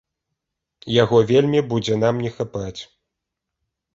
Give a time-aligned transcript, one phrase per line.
[1.03, 2.81] Яго вельмі будзе нам не хапаць.